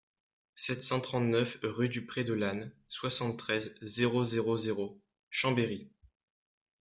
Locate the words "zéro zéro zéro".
3.83-4.99